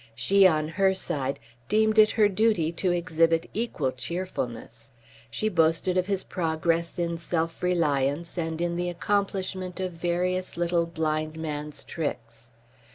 She, 0.15 0.47
on 0.47 0.67
her 0.67 0.95
side, 0.95 1.39
deemed 1.69 1.99
it 1.99 2.09
her 2.09 2.27
duty 2.27 2.71
to 2.71 2.91
exhibit 2.91 3.47
equal 3.53 3.91
cheerfulness. 3.91 4.89
She 5.29 5.47
boasted 5.47 5.95
of 5.95 6.07
his 6.07 6.23
progress 6.23 6.97
in 6.97 7.19
self 7.19 7.61
reliance 7.61 8.35
and 8.35 8.59
in 8.61 8.77
the 8.77 8.89
accomplishment 8.89 9.79
of 9.79 9.91
various 9.91 10.57
little 10.57 10.87
blind 10.87 11.37
man's 11.37 11.83
tricks. 11.83 12.49